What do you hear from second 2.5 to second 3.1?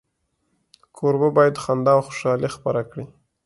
خپره کړي.